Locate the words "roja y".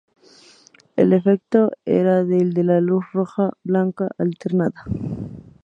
3.13-3.69